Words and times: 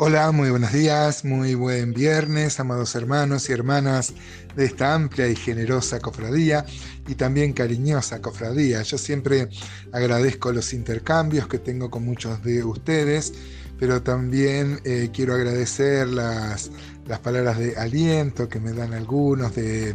Hola, 0.00 0.30
muy 0.30 0.48
buenos 0.50 0.72
días, 0.72 1.24
muy 1.24 1.56
buen 1.56 1.92
viernes, 1.92 2.60
amados 2.60 2.94
hermanos 2.94 3.50
y 3.50 3.52
hermanas 3.52 4.14
de 4.54 4.66
esta 4.66 4.94
amplia 4.94 5.26
y 5.26 5.34
generosa 5.34 5.98
cofradía 5.98 6.64
y 7.08 7.16
también 7.16 7.52
cariñosa 7.52 8.22
cofradía. 8.22 8.80
Yo 8.82 8.96
siempre 8.96 9.48
agradezco 9.90 10.52
los 10.52 10.72
intercambios 10.72 11.48
que 11.48 11.58
tengo 11.58 11.90
con 11.90 12.04
muchos 12.04 12.44
de 12.44 12.62
ustedes, 12.62 13.32
pero 13.78 14.02
también 14.02 14.80
eh, 14.84 15.10
quiero 15.12 15.34
agradecer 15.34 16.08
las, 16.08 16.70
las 17.06 17.18
palabras 17.20 17.58
de 17.58 17.76
aliento 17.76 18.48
que 18.48 18.60
me 18.60 18.72
dan 18.72 18.92
algunos 18.94 19.54
de 19.54 19.94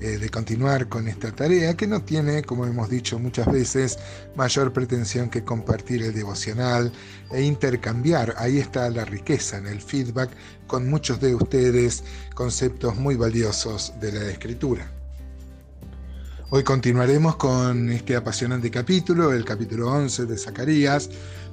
eh, 0.00 0.16
de 0.16 0.30
continuar 0.30 0.88
con 0.88 1.08
esta 1.08 1.32
tarea 1.32 1.76
que 1.76 1.88
no 1.88 2.02
tiene, 2.02 2.44
como 2.44 2.66
hemos 2.66 2.88
dicho 2.88 3.18
muchas 3.18 3.50
veces, 3.50 3.98
mayor 4.36 4.72
pretensión 4.72 5.28
que 5.28 5.42
compartir 5.42 6.04
el 6.04 6.14
devocional 6.14 6.92
e 7.32 7.42
intercambiar. 7.42 8.32
Ahí 8.38 8.58
está 8.58 8.88
la 8.90 9.04
riqueza 9.04 9.58
en 9.58 9.66
el 9.66 9.80
feedback 9.80 10.30
con 10.68 10.88
muchos 10.88 11.20
de 11.20 11.34
ustedes, 11.34 12.04
conceptos 12.36 12.94
muy 12.94 13.16
valiosos 13.16 13.92
de 13.98 14.12
la 14.12 14.30
escritura. 14.30 14.97
Hoy 16.50 16.62
continuaremos 16.64 17.36
con 17.36 17.90
este 17.90 18.16
apasionante 18.16 18.70
capítulo, 18.70 19.32
el 19.32 19.44
capítulo 19.44 19.92
11 19.92 20.26
de 20.26 20.38
Zacarías. 20.38 21.10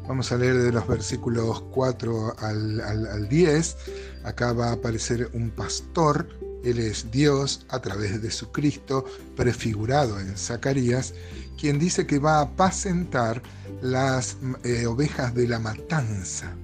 Vamos 0.07 0.31
a 0.31 0.37
leer 0.37 0.55
de 0.61 0.71
los 0.71 0.87
versículos 0.87 1.61
4 1.71 2.35
al, 2.39 2.79
al 2.81 3.27
10. 3.27 3.77
Acá 4.23 4.53
va 4.53 4.69
a 4.69 4.73
aparecer 4.73 5.29
un 5.33 5.49
pastor 5.51 6.27
él 6.65 6.79
es 6.79 7.11
Dios 7.11 7.63
a 7.69 7.79
través 7.79 8.21
de 8.21 8.31
su 8.31 8.51
Cristo 8.51 9.05
prefigurado 9.35 10.19
en 10.19 10.35
Zacarías, 10.35 11.13
quien 11.59 11.77
dice 11.77 12.07
que 12.07 12.17
va 12.17 12.39
a 12.39 12.41
apacentar 12.41 13.43
las 13.83 14.37
eh, 14.63 14.87
ovejas 14.87 15.35
de 15.35 15.47
la 15.47 15.59
matanza. 15.59 16.55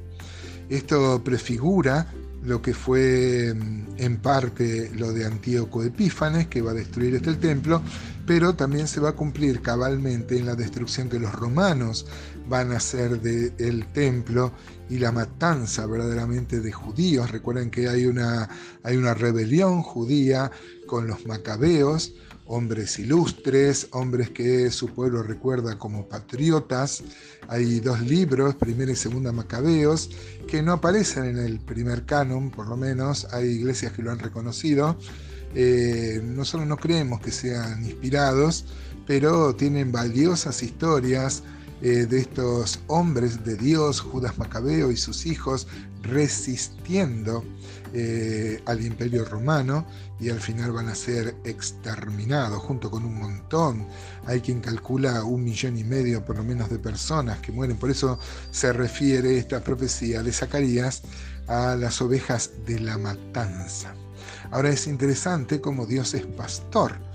Esto 0.70 1.23
prefigura 1.23 2.12
lo 2.44 2.61
que 2.61 2.73
fue 2.73 3.53
mm, 3.53 3.95
en 3.97 4.17
parte 4.17 4.92
lo 4.95 5.14
de 5.14 5.25
Antíoco 5.25 5.84
Epífanes, 5.84 6.48
que 6.48 6.61
va 6.61 6.72
a 6.72 6.75
destruir 6.75 7.16
este 7.16 7.33
templo, 7.36 7.81
pero 8.25 8.56
también 8.56 8.88
se 8.88 9.00
va 9.00 9.09
a 9.09 9.16
cumplir 9.16 9.61
cabalmente 9.61 10.38
en 10.38 10.45
la 10.45 10.56
destrucción 10.56 11.09
que 11.09 11.20
los 11.20 11.33
romanos 11.33 12.06
van 12.48 12.72
a 12.72 12.78
hacer 12.78 13.22
del 13.22 13.86
templo 13.88 14.52
y 14.89 15.00
la 15.00 15.11
matanza 15.11 15.86
verdaderamente 15.86 16.59
de 16.59 16.72
judíos. 16.72 17.31
Recuerden 17.31 17.72
que 17.72 17.88
hay 17.88 18.06
una, 18.06 18.50
hay 18.83 18.98
una 18.98 19.14
rebelión 19.14 19.81
judía 19.81 20.52
con 20.86 21.08
los 21.08 21.26
macabeos, 21.26 22.14
hombres 22.52 23.00
ilustres, 23.00 23.88
hombres 23.92 24.30
que 24.30 24.70
su 24.72 24.88
pueblo 24.88 25.24
recuerda 25.24 25.78
como 25.78 26.08
patriotas. 26.08 27.02
Hay 27.48 27.80
dos 27.80 28.02
libros, 28.02 28.56
primera 28.56 28.92
y 28.92 28.96
segunda 28.96 29.32
Macabeos, 29.32 30.10
que 30.48 30.62
no 30.62 30.74
aparecen 30.74 31.26
en 31.26 31.38
el 31.38 31.60
primer 31.60 32.06
canon, 32.06 32.52
por 32.52 32.68
lo 32.68 32.76
menos. 32.76 33.26
Hay 33.32 33.48
iglesias 33.48 33.94
que 33.94 34.04
lo 34.04 34.12
han 34.12 34.20
reconocido. 34.20 34.98
Eh, 35.56 36.22
nosotros 36.24 36.68
no 36.68 36.76
creemos 36.76 37.22
que 37.22 37.32
sean 37.32 37.86
inspirados, 37.86 38.66
pero 39.08 39.56
tienen 39.56 39.92
valiosas 39.92 40.62
historias 40.62 41.44
eh, 41.82 42.06
de 42.06 42.20
estos 42.20 42.80
hombres 42.88 43.44
de 43.44 43.56
Dios, 43.56 44.02
Judas 44.02 44.38
Macabeo 44.38 44.92
y 44.92 44.98
sus 44.98 45.26
hijos, 45.26 45.68
resistiendo 46.04 47.44
eh, 47.94 48.62
al 48.66 48.86
imperio 48.86 49.26
romano 49.26 49.86
y 50.20 50.30
al 50.30 50.40
final 50.40 50.72
van 50.72 50.90
a 50.90 50.96
ser 50.96 51.36
exterminados 51.44 52.62
junto 52.62 52.92
con 52.92 53.04
un 53.04 53.20
montón. 53.20 53.88
Hay 54.28 54.42
quien 54.42 54.62
calcula 54.62 55.23
un 55.23 55.44
millón 55.44 55.78
y 55.78 55.84
medio 55.84 56.23
por 56.23 56.38
lo 56.38 56.44
menos 56.44 56.70
de 56.70 56.80
personas 56.80 57.40
que 57.40 57.52
mueren. 57.52 57.78
Por 57.78 57.90
eso 57.90 58.20
se 58.52 58.72
refiere 58.72 59.38
esta 59.38 59.64
profecía 59.64 60.22
de 60.22 60.32
Zacarías 60.32 61.02
a 61.48 61.76
las 61.76 62.02
ovejas 62.02 62.52
de 62.66 62.80
la 62.80 62.98
matanza. 62.98 63.94
Ahora 64.52 64.70
es 64.70 64.86
interesante 64.88 65.60
cómo 65.60 65.86
Dios 65.86 66.14
es 66.14 66.26
pastor 66.26 67.11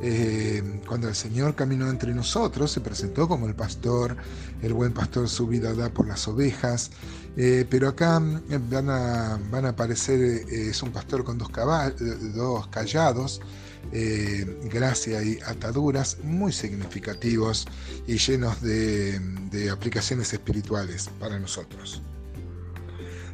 eh, 0.00 0.80
cuando 0.86 1.08
el 1.08 1.14
Señor 1.14 1.54
caminó 1.54 1.90
entre 1.90 2.14
nosotros, 2.14 2.70
se 2.70 2.80
presentó 2.80 3.26
como 3.26 3.46
el 3.46 3.54
pastor, 3.54 4.16
el 4.62 4.72
buen 4.72 4.92
pastor 4.92 5.28
su 5.28 5.46
vida 5.46 5.74
da 5.74 5.90
por 5.90 6.06
las 6.06 6.28
ovejas, 6.28 6.90
eh, 7.36 7.66
pero 7.68 7.88
acá 7.88 8.22
eh, 8.50 8.58
van 8.70 8.90
a, 8.90 9.68
aparecer, 9.68 10.20
es 10.48 10.82
un 10.82 10.92
pastor 10.92 11.24
con 11.24 11.38
dos, 11.38 11.48
dos 12.34 12.66
callados, 12.68 13.40
gracia 14.70 15.22
y 15.22 15.38
ataduras 15.46 16.18
muy 16.22 16.52
significativos 16.52 17.66
y 18.06 18.18
llenos 18.18 18.60
de 18.60 19.70
aplicaciones 19.72 20.32
espirituales 20.32 21.08
para 21.18 21.38
nosotros. 21.38 22.02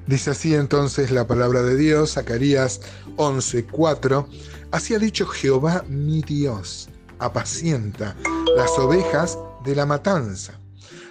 Dice 0.07 0.31
así 0.31 0.55
entonces 0.55 1.11
la 1.11 1.27
palabra 1.27 1.63
de 1.63 1.77
Dios, 1.77 2.13
Zacarías 2.13 2.81
11:4. 3.17 4.29
Así 4.71 4.95
ha 4.95 4.99
dicho 4.99 5.27
Jehová 5.27 5.85
mi 5.89 6.21
Dios, 6.21 6.89
apacienta 7.19 8.15
las 8.55 8.71
ovejas 8.79 9.39
de 9.65 9.75
la 9.75 9.87
matanza, 9.87 10.61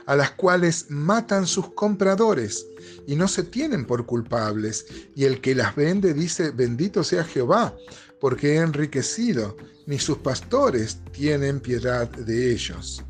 a 0.06 0.16
las 0.16 0.32
cuales 0.32 0.86
matan 0.90 1.48
sus 1.48 1.74
compradores 1.74 2.68
y 3.08 3.16
no 3.16 3.28
se 3.28 3.44
tienen 3.44 3.86
por 3.86 4.06
culpables, 4.06 4.86
y 5.16 5.26
el 5.26 5.42
que 5.42 5.56
las 5.56 5.76
vende 5.76 6.14
dice, 6.14 6.52
bendito 6.52 7.04
sea 7.04 7.24
Jehová, 7.24 7.76
porque 8.22 8.54
he 8.54 8.58
enriquecido, 8.58 9.58
ni 9.88 9.98
sus 9.98 10.20
pastores 10.20 11.00
tienen 11.12 11.60
piedad 11.60 12.08
de 12.10 12.52
ellos. 12.54 13.04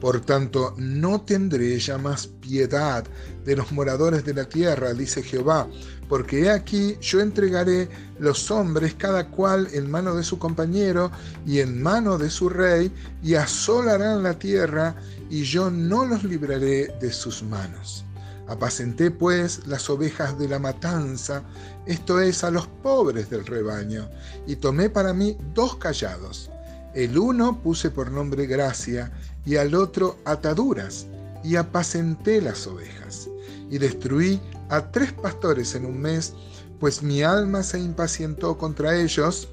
Por 0.00 0.20
tanto, 0.20 0.74
no 0.76 1.22
tendré 1.22 1.78
ya 1.80 1.98
más 1.98 2.28
piedad 2.28 3.04
de 3.44 3.56
los 3.56 3.72
moradores 3.72 4.24
de 4.24 4.34
la 4.34 4.48
tierra, 4.48 4.94
dice 4.94 5.22
Jehová, 5.22 5.66
porque 6.08 6.42
he 6.42 6.50
aquí 6.50 6.96
yo 7.00 7.20
entregaré 7.20 7.88
los 8.20 8.50
hombres 8.50 8.94
cada 8.94 9.28
cual 9.28 9.68
en 9.72 9.90
mano 9.90 10.14
de 10.14 10.22
su 10.22 10.38
compañero 10.38 11.10
y 11.44 11.58
en 11.58 11.82
mano 11.82 12.16
de 12.16 12.30
su 12.30 12.48
rey, 12.48 12.92
y 13.22 13.34
asolarán 13.34 14.22
la 14.22 14.38
tierra, 14.38 14.94
y 15.28 15.42
yo 15.42 15.68
no 15.70 16.06
los 16.06 16.22
libraré 16.22 16.94
de 17.00 17.12
sus 17.12 17.42
manos. 17.42 18.04
Apacenté 18.46 19.10
pues 19.10 19.66
las 19.66 19.90
ovejas 19.90 20.38
de 20.38 20.48
la 20.48 20.58
matanza, 20.58 21.42
esto 21.86 22.20
es 22.20 22.44
a 22.44 22.50
los 22.50 22.66
pobres 22.66 23.28
del 23.28 23.44
rebaño, 23.44 24.08
y 24.46 24.56
tomé 24.56 24.88
para 24.88 25.12
mí 25.12 25.36
dos 25.54 25.76
callados. 25.76 26.50
El 26.94 27.18
uno 27.18 27.60
puse 27.62 27.90
por 27.90 28.10
nombre 28.10 28.46
gracia, 28.46 29.12
y 29.48 29.56
al 29.56 29.74
otro 29.74 30.18
ataduras, 30.26 31.06
y 31.42 31.56
apacenté 31.56 32.42
las 32.42 32.66
ovejas, 32.66 33.30
y 33.70 33.78
destruí 33.78 34.38
a 34.68 34.90
tres 34.90 35.10
pastores 35.14 35.74
en 35.74 35.86
un 35.86 35.98
mes, 36.02 36.34
pues 36.78 37.02
mi 37.02 37.22
alma 37.22 37.62
se 37.62 37.78
impacientó 37.78 38.58
contra 38.58 38.94
ellos, 38.94 39.48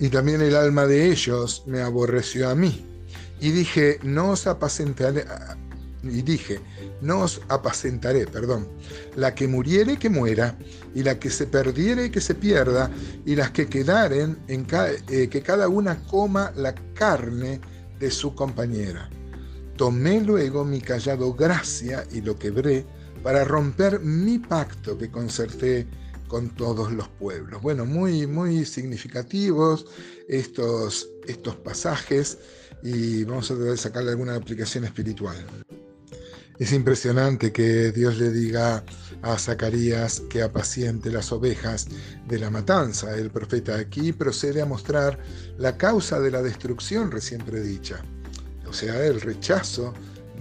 y 0.00 0.08
también 0.08 0.40
el 0.40 0.56
alma 0.56 0.88
de 0.88 1.08
ellos 1.08 1.62
me 1.66 1.82
aborreció 1.82 2.48
a 2.50 2.56
mí. 2.56 2.84
Y 3.40 3.52
dije, 3.52 4.00
no 4.02 4.30
os 4.30 4.48
apacentaré, 4.48 5.24
y 6.02 6.22
dije, 6.22 6.58
no 7.02 7.20
os 7.20 7.40
apacentaré, 7.46 8.26
perdón, 8.26 8.66
la 9.14 9.36
que 9.36 9.46
muriere 9.46 10.00
que 10.00 10.10
muera, 10.10 10.58
y 10.96 11.04
la 11.04 11.20
que 11.20 11.30
se 11.30 11.46
perdiere 11.46 12.10
que 12.10 12.20
se 12.20 12.34
pierda, 12.34 12.90
y 13.24 13.36
las 13.36 13.52
que 13.52 13.68
quedaren, 13.68 14.36
en 14.48 14.66
eh, 15.08 15.28
que 15.28 15.42
cada 15.42 15.68
una 15.68 16.04
coma 16.08 16.52
la 16.56 16.74
carne 16.74 17.60
de 18.00 18.10
su 18.10 18.34
compañera. 18.34 19.08
Tomé 19.76 20.20
luego 20.20 20.64
mi 20.64 20.80
callado 20.80 21.32
gracia 21.34 22.04
y 22.10 22.20
lo 22.20 22.36
quebré 22.36 22.84
para 23.22 23.44
romper 23.44 24.00
mi 24.00 24.38
pacto 24.38 24.98
que 24.98 25.10
concerté 25.10 25.86
con 26.26 26.50
todos 26.50 26.92
los 26.92 27.08
pueblos. 27.08 27.60
Bueno, 27.60 27.84
muy, 27.84 28.26
muy 28.26 28.64
significativos 28.64 29.86
estos, 30.28 31.08
estos 31.26 31.56
pasajes 31.56 32.38
y 32.82 33.24
vamos 33.24 33.50
a 33.50 33.54
tratar 33.54 33.70
de 33.70 33.76
sacarle 33.76 34.10
alguna 34.10 34.36
aplicación 34.36 34.84
espiritual. 34.84 35.36
Es 36.60 36.74
impresionante 36.74 37.52
que 37.52 37.90
Dios 37.90 38.18
le 38.18 38.30
diga 38.30 38.84
a 39.22 39.38
Zacarías 39.38 40.20
que 40.28 40.42
apaciente 40.42 41.10
las 41.10 41.32
ovejas 41.32 41.88
de 42.28 42.38
la 42.38 42.50
matanza. 42.50 43.16
El 43.16 43.30
profeta 43.30 43.78
aquí 43.78 44.12
procede 44.12 44.60
a 44.60 44.66
mostrar 44.66 45.18
la 45.56 45.78
causa 45.78 46.20
de 46.20 46.30
la 46.30 46.42
destrucción 46.42 47.10
recién 47.10 47.40
predicha, 47.40 48.04
o 48.68 48.74
sea, 48.74 49.02
el 49.06 49.22
rechazo 49.22 49.94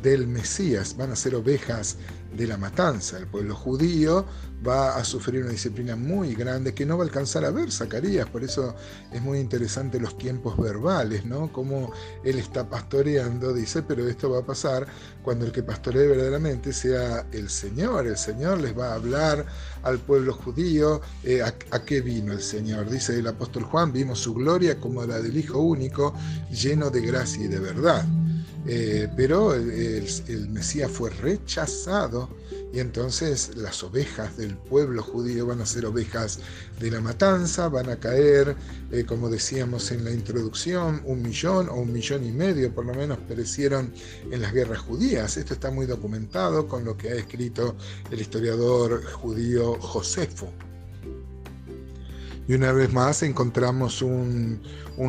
del 0.03 0.27
Mesías. 0.27 0.97
Van 0.97 1.09
a 1.09 1.15
ser 1.15 1.35
ovejas 1.35 1.95
de 2.35 2.47
la 2.47 2.57
matanza. 2.57 3.17
El 3.17 3.27
pueblo 3.27 3.55
judío 3.55 4.25
va 4.65 4.97
a 4.97 5.03
sufrir 5.03 5.41
una 5.41 5.51
disciplina 5.51 5.95
muy 5.95 6.35
grande 6.35 6.73
que 6.73 6.85
no 6.85 6.97
va 6.97 7.03
a 7.03 7.07
alcanzar 7.07 7.45
a 7.45 7.51
ver 7.51 7.71
Zacarías. 7.71 8.27
Por 8.29 8.43
eso 8.43 8.75
es 9.11 9.21
muy 9.21 9.39
interesante 9.39 9.99
los 9.99 10.17
tiempos 10.17 10.57
verbales, 10.57 11.25
¿no? 11.25 11.51
Cómo 11.51 11.91
él 12.23 12.37
está 12.37 12.69
pastoreando, 12.69 13.53
dice, 13.53 13.83
pero 13.83 14.07
esto 14.07 14.29
va 14.29 14.39
a 14.39 14.45
pasar 14.45 14.87
cuando 15.23 15.45
el 15.45 15.51
que 15.51 15.63
pastoree 15.63 16.07
verdaderamente 16.07 16.73
sea 16.73 17.25
el 17.31 17.49
Señor. 17.49 18.07
El 18.07 18.17
Señor 18.17 18.59
les 18.59 18.77
va 18.77 18.91
a 18.91 18.95
hablar 18.95 19.45
al 19.83 19.99
pueblo 19.99 20.33
judío. 20.33 21.01
Eh, 21.23 21.41
¿a, 21.41 21.85
qué 21.85 22.01
vino 22.01 22.33
el 22.33 22.41
Señor? 22.41 22.89
Dice 22.89 23.17
el 23.17 23.27
apóstol 23.27 23.63
Juan, 23.63 23.93
vimos 23.93 24.19
su 24.19 24.33
gloria 24.33 24.79
como 24.79 25.05
la 25.05 25.19
del 25.19 25.37
Hijo 25.37 25.59
único, 25.59 26.13
lleno 26.51 26.89
de 26.89 27.01
gracia 27.01 27.45
y 27.45 27.47
de 27.47 27.59
verdad. 27.59 28.05
Eh, 28.67 29.07
pero 29.15 29.53
el, 29.53 30.49
Mesías 30.49 30.91
fue 30.91 31.09
rechazado 31.09 32.29
y 32.73 32.79
entonces 32.79 33.55
las 33.55 33.83
ovejas 33.83 34.37
del 34.37 34.55
pueblo 34.57 35.01
judío 35.01 35.47
van 35.47 35.61
a 35.61 35.65
ser 35.65 35.85
ovejas 35.85 36.39
de 36.79 36.91
la 36.91 36.99
matanza, 36.99 37.69
van 37.69 37.89
a 37.89 37.95
caer, 37.95 38.55
eh, 38.91 39.05
como 39.05 39.29
decíamos 39.29 39.91
en 39.91 40.03
la 40.03 40.11
introducción, 40.11 41.01
un 41.05 41.21
millón 41.21 41.69
o 41.69 41.75
un 41.75 41.93
millón 41.93 42.25
y 42.25 42.31
medio 42.31 42.73
por 42.73 42.85
lo 42.85 42.93
menos 42.93 43.17
perecieron 43.27 43.93
en 44.29 44.41
las 44.41 44.53
guerras 44.53 44.79
judías. 44.79 45.37
Esto 45.37 45.53
está 45.53 45.71
muy 45.71 45.85
documentado 45.85 46.67
con 46.67 46.83
lo 46.83 46.97
que 46.97 47.09
ha 47.09 47.15
escrito 47.15 47.75
el 48.11 48.19
historiador 48.19 49.03
judío 49.03 49.79
Josefo. 49.79 50.51
Y 52.47 52.53
una 52.53 52.71
vez 52.71 52.91
más 52.91 53.21
encontramos 53.21 54.01
un 54.01 54.59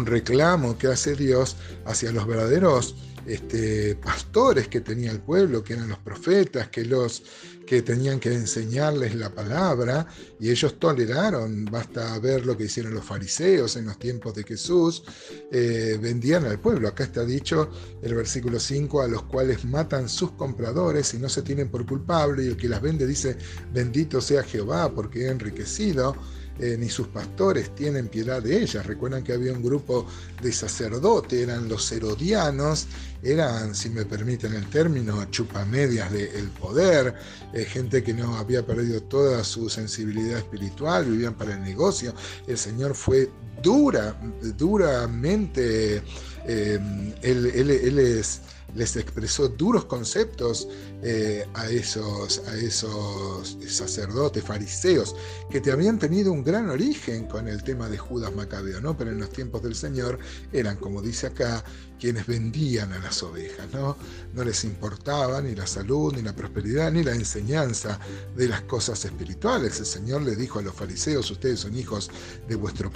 reclamo 0.05 0.76
que 0.76 0.88
hace 0.88 1.17
Dios 1.17 1.56
hacia 1.87 2.12
los 2.12 2.26
verdaderos 2.26 2.94
este, 3.27 3.97
pastores 3.97 4.69
que 4.69 4.81
tenía 4.81 5.11
el 5.11 5.21
pueblo, 5.21 5.63
que 5.63 5.75
eran 5.75 5.89
los 5.89 5.99
profetas, 5.99 6.69
que 6.69 6.85
los 6.85 7.23
que 7.67 7.83
tenían 7.83 8.19
que 8.19 8.35
enseñarles 8.35 9.15
la 9.15 9.31
palabra, 9.31 10.05
y 10.41 10.51
ellos 10.51 10.81
toleraron, 10.81 11.65
basta 11.67 12.19
ver 12.19 12.45
lo 12.45 12.57
que 12.57 12.65
hicieron 12.65 12.93
los 12.95 13.05
fariseos 13.05 13.77
en 13.77 13.87
los 13.87 13.97
tiempos 13.97 14.35
de 14.35 14.43
Jesús, 14.43 15.05
eh, 15.53 15.97
vendían 16.03 16.47
al 16.47 16.59
pueblo. 16.59 16.89
Acá 16.89 17.05
está 17.05 17.25
dicho 17.25 17.71
el 18.03 18.15
versículo 18.15 18.59
5, 18.59 19.03
a 19.03 19.09
los 19.09 19.23
cuales 19.23 19.65
matan 19.65 20.09
sus 20.09 20.33
compradores 20.33 21.15
y 21.15 21.19
no 21.19 21.29
se 21.29 21.43
tienen 21.43 21.69
por 21.69 21.87
culpable, 21.87 22.45
y 22.45 22.49
el 22.49 22.57
que 22.57 22.69
las 22.69 22.83
vende 22.83 23.07
dice, 23.07 23.37
bendito 23.73 24.21
sea 24.21 24.43
Jehová, 24.43 24.93
porque 24.93 25.27
he 25.27 25.29
enriquecido. 25.29 26.17
Eh, 26.62 26.77
ni 26.79 26.91
sus 26.91 27.09
pastores 27.09 27.75
tienen 27.75 28.09
piedad 28.09 28.43
de 28.43 28.62
ellas. 28.62 28.85
Recuerdan 28.85 29.25
que 29.25 29.33
había 29.33 29.51
un 29.51 29.62
grupo 29.62 30.07
de 30.43 30.53
sacerdotes, 30.53 31.41
eran 31.41 31.71
los 31.71 31.91
herodianos, 31.91 32.87
eran, 33.23 33.75
si 33.75 33.89
me 33.89 34.05
permiten 34.05 34.53
el 34.53 34.69
término, 34.69 35.25
chupamedias 35.31 36.12
del 36.12 36.51
poder, 36.51 37.15
eh, 37.55 37.65
gente 37.65 38.03
que 38.03 38.12
no 38.12 38.37
había 38.37 38.67
perdido 38.67 39.03
toda 39.05 39.43
su 39.43 39.71
sensibilidad 39.71 40.37
espiritual, 40.37 41.07
vivían 41.07 41.33
para 41.33 41.55
el 41.55 41.62
negocio. 41.62 42.12
El 42.47 42.59
Señor 42.59 42.95
fue 42.95 43.31
dura, 43.62 44.21
duramente, 44.59 46.03
eh, 46.45 46.79
él 47.23 47.99
es 47.99 48.43
les 48.75 48.97
expresó 48.97 49.49
duros 49.49 49.85
conceptos 49.85 50.69
eh, 51.03 51.47
a, 51.55 51.69
esos, 51.69 52.41
a 52.47 52.57
esos 52.57 53.57
sacerdotes, 53.67 54.45
fariseos, 54.45 55.17
que 55.51 55.61
te 55.61 55.73
habían 55.73 55.99
tenido 55.99 56.33
un 56.33 56.45
gran 56.45 56.71
origen 56.71 57.27
con 57.27 57.49
el 57.49 57.63
tema 57.63 57.89
de 57.89 57.99
Judas 57.99 58.35
Macabeo, 58.35 58.81
¿no? 58.81 58.97
pero 58.97 59.11
en 59.11 59.19
los 59.19 59.31
tiempos 59.31 59.63
del 59.63 59.75
Señor 59.75 60.19
eran, 60.53 60.77
como 60.77 61.03
dice 61.03 61.29
acá, 61.29 61.65
quienes 62.01 62.27
vendían 62.27 62.93
a 62.95 62.99
las 62.99 63.23
ovejas, 63.23 63.67
¿no? 63.73 63.97
No 64.33 64.43
les 64.43 64.65
importaba 64.65 65.43
ni 65.43 65.55
la 65.55 65.67
salud, 65.67 66.15
ni 66.15 66.23
la 66.23 66.35
prosperidad, 66.35 66.91
ni 66.91 67.05
la 67.05 67.15
enseñanza 67.15 68.01
de 68.35 68.49
las 68.49 68.63
cosas 68.63 69.05
espirituales. 69.05 69.79
El 69.79 69.87
Señor 69.87 70.23
le 70.23 70.35
dijo 70.35 70.59
a 70.59 70.63
los 70.63 70.75
fariseos, 70.75 71.31
ustedes 71.31 71.61
son 71.61 71.77
hijos 71.77 72.11
de 72.49 72.55
vuestro 72.55 72.91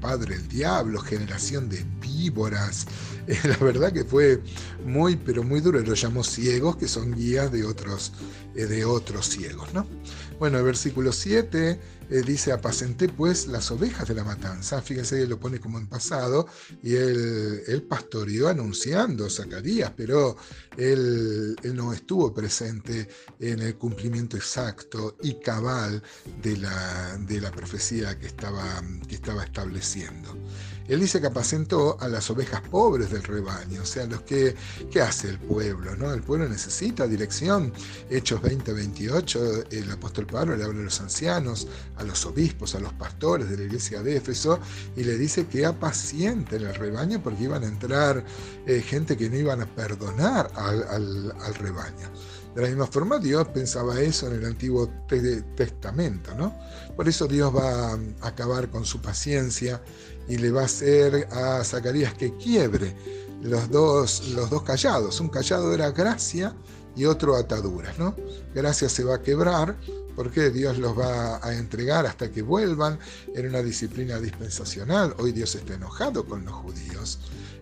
padre 0.00 0.34
el 0.34 0.46
diablo, 0.48 1.00
generación 1.00 1.70
de 1.70 1.84
víboras. 2.00 2.86
la 3.44 3.56
verdad 3.56 3.92
que 3.92 4.04
fue 4.04 4.42
muy, 4.84 5.11
pero 5.16 5.42
muy 5.42 5.60
duro. 5.60 5.80
Los 5.80 6.00
llamó 6.00 6.24
ciegos, 6.24 6.76
que 6.76 6.88
son 6.88 7.12
guías 7.12 7.50
de 7.50 7.64
otros, 7.64 8.12
eh, 8.54 8.66
de 8.66 8.84
otros 8.84 9.28
ciegos, 9.28 9.72
¿no? 9.74 9.86
Bueno, 10.38 10.58
el 10.58 10.64
versículo 10.64 11.12
7 11.12 11.80
eh, 12.10 12.22
dice, 12.26 12.52
apacenté 12.52 13.08
pues 13.08 13.46
las 13.46 13.70
ovejas 13.70 14.08
de 14.08 14.14
la 14.14 14.24
matanza. 14.24 14.82
Fíjense 14.82 15.16
que 15.16 15.26
lo 15.26 15.38
pone 15.38 15.60
como 15.60 15.78
en 15.78 15.86
pasado 15.86 16.46
y 16.82 16.94
él, 16.94 17.62
él 17.66 17.82
pastoreó 17.82 18.48
anunciando 18.48 19.30
Zacarías, 19.30 19.92
pero 19.96 20.36
él, 20.76 21.56
no 21.74 21.92
estuvo 21.92 22.34
presente 22.34 23.08
en 23.40 23.60
el 23.60 23.76
cumplimiento 23.76 24.36
exacto 24.36 25.16
y 25.22 25.34
cabal 25.40 26.02
de 26.42 26.56
la, 26.58 27.16
de 27.18 27.40
la 27.40 27.50
profecía 27.50 28.18
que 28.18 28.26
estaba, 28.26 28.82
que 29.08 29.14
estaba 29.14 29.44
estableciendo. 29.44 30.36
Él 30.88 31.00
dice 31.00 31.20
que 31.20 31.28
apacentó 31.28 31.96
a 32.00 32.08
las 32.08 32.30
ovejas 32.30 32.60
pobres 32.62 33.10
del 33.10 33.22
rebaño, 33.22 33.82
o 33.82 33.86
sea, 33.86 34.06
los 34.06 34.22
que, 34.22 34.54
¿qué 34.90 35.00
hace 35.00 35.30
el 35.30 35.38
pueblo? 35.38 35.96
¿no? 35.96 36.12
El 36.12 36.22
pueblo 36.22 36.48
necesita 36.48 37.06
dirección. 37.06 37.72
Hechos 38.10 38.42
20, 38.42 38.72
28, 38.72 39.64
el 39.70 39.90
apóstol 39.90 40.26
Pablo 40.26 40.56
le 40.56 40.64
habla 40.64 40.80
a 40.80 40.84
los 40.84 41.00
ancianos, 41.00 41.68
a 41.96 42.04
los 42.04 42.24
obispos, 42.26 42.74
a 42.74 42.80
los 42.80 42.92
pastores 42.94 43.48
de 43.48 43.56
la 43.56 43.64
iglesia 43.64 44.02
de 44.02 44.16
Éfeso, 44.16 44.58
y 44.96 45.04
le 45.04 45.16
dice 45.16 45.46
que 45.46 45.64
apacienten 45.64 46.62
el 46.62 46.74
rebaño 46.74 47.22
porque 47.22 47.44
iban 47.44 47.64
a 47.64 47.68
entrar 47.68 48.24
eh, 48.66 48.80
gente 48.80 49.16
que 49.16 49.30
no 49.30 49.36
iban 49.36 49.60
a 49.60 49.66
perdonar 49.66 50.50
al 50.56 51.54
rebaño. 51.54 52.10
De 52.54 52.62
la 52.62 52.68
misma 52.68 52.86
forma, 52.86 53.18
Dios 53.18 53.48
pensaba 53.48 54.00
eso 54.00 54.26
en 54.26 54.34
el 54.34 54.44
Antiguo 54.44 54.90
Testamento, 55.56 56.34
¿no? 56.34 56.54
Por 56.94 57.08
eso 57.08 57.26
Dios 57.26 57.54
va 57.54 57.92
a 57.92 57.98
acabar 58.20 58.68
con 58.68 58.84
su 58.84 59.00
paciencia 59.00 59.82
y 60.28 60.36
le 60.36 60.50
va 60.50 60.62
a 60.62 60.64
hacer 60.66 61.28
a 61.32 61.64
Zacarías 61.64 62.12
que 62.14 62.36
quiebre 62.36 62.94
los 63.40 63.70
dos, 63.70 64.28
los 64.34 64.50
dos 64.50 64.62
callados. 64.62 65.18
Un 65.20 65.28
callado 65.28 65.72
era 65.72 65.90
gracia 65.90 66.54
y 66.94 67.06
otro 67.06 67.36
ataduras, 67.36 67.98
¿no? 67.98 68.14
Gracia 68.54 68.88
se 68.88 69.04
va 69.04 69.16
a 69.16 69.22
quebrar 69.22 69.76
porque 70.14 70.50
Dios 70.50 70.78
los 70.78 70.98
va 70.98 71.44
a 71.44 71.54
entregar 71.54 72.06
hasta 72.06 72.30
que 72.30 72.42
vuelvan 72.42 72.98
en 73.34 73.48
una 73.48 73.62
disciplina 73.62 74.18
dispensacional. 74.18 75.14
Hoy 75.18 75.32
Dios 75.32 75.54
está 75.54 75.74
enojado 75.74 76.24
con 76.24 76.44
los 76.44 76.54
judíos 76.54 77.18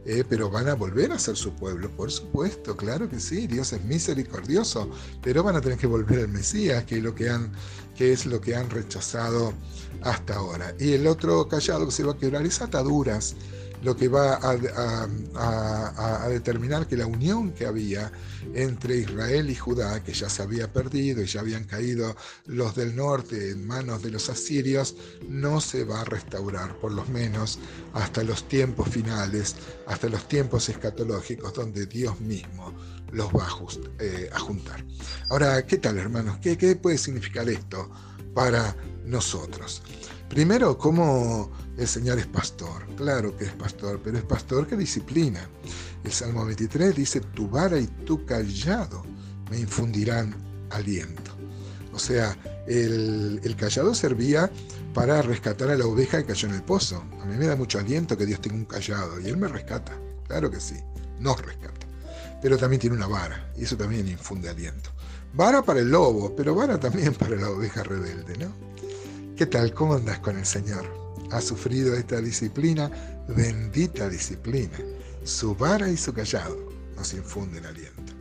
eh, 0.07 0.25
pero 0.27 0.49
van 0.49 0.69
a 0.69 0.75
volver 0.75 1.13
a 1.13 1.19
ser 1.19 1.37
su 1.37 1.53
pueblo, 1.53 1.91
por 1.91 2.11
supuesto, 2.11 2.75
claro 2.75 3.09
que 3.11 3.21
sí, 3.21 3.47
Dios 3.47 3.75
es 3.75 3.85
misericordioso, 3.85 4.89
pero 5.23 5.43
van 5.43 5.57
a 5.57 5.61
tener 5.61 5.77
que 5.77 5.87
volver 5.87 6.21
al 6.21 6.29
Mesías, 6.29 6.85
que 6.85 6.97
es 6.97 7.03
lo 7.03 7.15
que 7.15 7.29
han, 7.29 7.53
que 7.95 8.13
es 8.13 8.25
lo 8.25 8.41
que 8.41 8.57
han 8.57 8.71
rechazado 8.71 9.53
hasta 10.01 10.37
ahora. 10.37 10.75
Y 10.79 10.95
el 10.95 11.07
otro 11.07 11.47
callado 11.49 11.85
que 11.85 11.93
se 11.93 12.03
va 12.03 12.13
a 12.13 12.17
quebrar 12.17 12.47
es 12.47 12.63
ataduras 12.63 13.37
lo 13.83 13.97
que 13.97 14.09
va 14.09 14.39
a, 14.43 16.29
determinar 16.29 16.87
que 16.87 16.97
la 16.97 17.07
unión 17.07 17.53
que 17.53 17.67
había 17.67 18.13
entre 18.55 18.97
Israel 18.99 19.51
y 19.51 19.55
Judá, 19.55 20.03
que 20.03 20.13
ya 20.13 20.29
se 20.29 20.43
había 20.43 20.73
perdido 20.73 21.23
y 21.23 21.27
ya 21.27 21.41
habían 21.41 21.65
caído 21.65 22.17
los 22.47 22.75
del 22.75 22.95
norte 22.95 23.51
en 23.51 23.67
manos 23.67 24.03
de 24.03 24.11
los 24.11 24.29
asirios, 24.29 24.97
no 25.29 25.61
se 25.61 25.85
va 25.85 26.03
a 26.03 26.05
restaurar, 26.05 26.77
por 26.79 26.93
lo 26.93 27.05
menos 27.07 27.59
hasta 27.93 28.23
los 28.23 28.49
tiempos 28.49 28.89
finales, 28.89 29.57
hasta 29.87 30.09
los 30.09 30.29
tiempos 30.29 30.69
escatológicos, 30.69 31.55
donde 31.55 31.87
Dios 31.87 32.21
mismo 32.21 32.73
los 33.13 33.29
va 33.29 33.47
a, 33.47 33.51
eh, 33.99 34.31
juntar. 34.39 34.85
Ahora, 35.31 35.67
¿qué 35.67 35.79
tal 35.79 35.99
hermanos? 35.99 36.39
¿Qué, 36.41 36.57
¿Qué 36.57 36.77
puede 36.77 36.99
significar 36.99 37.49
esto 37.49 37.91
para 38.35 38.77
nosotros? 39.05 39.83
Primero, 40.31 40.79
¿cómo 40.79 41.51
el 41.77 41.89
Señor 41.89 42.21
es 42.21 42.29
pastor? 42.29 42.87
Claro 42.95 43.37
que 43.37 43.47
es 43.47 43.53
pastor, 43.53 44.01
pero 44.03 44.17
es 44.17 44.23
pastor 44.23 44.65
que 44.65 44.77
disciplina. 44.77 45.41
El 46.05 46.13
Salmo 46.13 46.47
23 46.47 46.95
dice, 46.95 47.21
tu 47.21 47.49
vara 47.49 47.81
y 47.81 47.89
tu 47.89 48.25
callado 48.25 49.03
me 49.51 49.59
infundirán 49.59 50.33
aliento. 50.71 51.33
O 51.93 51.99
sea, 51.99 52.39
el, 52.69 53.41
el, 53.43 53.57
callado 53.57 53.93
servía 53.93 54.49
para 54.95 55.21
rescatar 55.21 55.69
a 55.69 55.77
la 55.77 55.85
oveja 55.85 56.19
que 56.19 56.27
cayó 56.27 56.49
en 56.49 56.55
el 56.55 56.63
pozo. 56.63 57.03
A 57.21 57.25
mí 57.25 57.37
me 57.37 57.47
da 57.47 57.57
mucho 57.57 57.81
aliento 57.81 58.17
que 58.17 58.25
Dios 58.25 58.41
tenga 58.41 58.55
un 58.55 58.67
callado 58.67 59.21
y 59.21 59.27
Él 59.27 59.37
me 59.37 59.49
rescata. 59.49 59.99
Claro 60.29 60.49
que 60.49 60.61
sí, 60.61 60.77
nos 61.19 61.45
rescata. 61.45 61.89
Pero 62.41 62.57
también 62.57 62.79
tiene 62.79 62.95
una 62.95 63.09
vara 63.09 63.53
y 63.57 63.65
eso 63.65 63.77
también 63.77 64.07
infunde 64.07 64.49
aliento. 64.49 64.91
Vara 65.35 65.63
para 65.63 65.81
el 65.81 65.91
lobo, 65.91 66.37
pero 66.37 66.55
vara 66.55 66.79
también 66.79 67.15
para 67.15 67.35
la 67.35 67.51
oveja 67.51 67.83
rebelde, 67.83 68.39
¿no? 68.39 68.71
¿Qué 69.41 69.47
tal? 69.47 69.73
¿Cómo 69.73 69.95
andas 69.95 70.19
con 70.19 70.37
el 70.37 70.45
Señor? 70.45 70.85
¿Ha 71.31 71.41
sufrido 71.41 71.95
esta 71.95 72.21
disciplina? 72.21 72.91
Bendita 73.27 74.07
disciplina. 74.07 74.77
Su 75.25 75.55
vara 75.55 75.89
y 75.89 75.97
su 75.97 76.13
callado 76.13 76.59
nos 76.95 77.15
infunden 77.15 77.65
aliento. 77.65 78.20